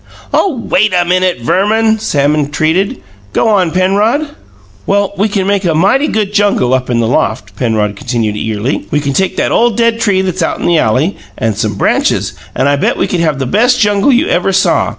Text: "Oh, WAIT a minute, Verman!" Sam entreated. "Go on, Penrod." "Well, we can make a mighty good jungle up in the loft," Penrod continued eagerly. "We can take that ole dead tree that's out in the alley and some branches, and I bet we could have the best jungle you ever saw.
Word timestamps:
"Oh, 0.33 0.59
WAIT 0.67 0.95
a 0.99 1.05
minute, 1.05 1.41
Verman!" 1.41 1.99
Sam 1.99 2.33
entreated. 2.33 3.01
"Go 3.33 3.47
on, 3.49 3.69
Penrod." 3.69 4.29
"Well, 4.87 5.13
we 5.15 5.29
can 5.29 5.45
make 5.45 5.63
a 5.63 5.75
mighty 5.75 6.07
good 6.07 6.33
jungle 6.33 6.73
up 6.73 6.89
in 6.89 6.99
the 6.99 7.07
loft," 7.07 7.55
Penrod 7.55 7.95
continued 7.97 8.35
eagerly. 8.35 8.87
"We 8.89 8.99
can 8.99 9.13
take 9.13 9.37
that 9.37 9.51
ole 9.51 9.69
dead 9.69 9.99
tree 9.99 10.23
that's 10.23 10.41
out 10.41 10.59
in 10.59 10.65
the 10.65 10.79
alley 10.79 11.17
and 11.37 11.55
some 11.55 11.75
branches, 11.75 12.33
and 12.55 12.67
I 12.67 12.77
bet 12.77 12.97
we 12.97 13.05
could 13.05 13.19
have 13.19 13.37
the 13.37 13.45
best 13.45 13.79
jungle 13.79 14.11
you 14.11 14.27
ever 14.27 14.51
saw. 14.51 14.89